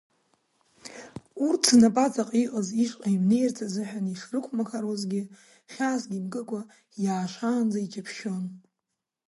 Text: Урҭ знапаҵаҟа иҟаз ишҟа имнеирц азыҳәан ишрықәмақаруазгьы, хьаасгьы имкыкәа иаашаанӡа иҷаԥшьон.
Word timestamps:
Урҭ 1.45 1.63
знапаҵаҟа 1.73 2.35
иҟаз 2.43 2.67
ишҟа 2.83 3.07
имнеирц 3.15 3.57
азыҳәан 3.65 4.05
ишрықәмақаруазгьы, 4.07 5.23
хьаасгьы 5.71 6.15
имкыкәа 6.19 6.61
иаашаанӡа 7.03 7.79
иҷаԥшьон. 7.85 8.43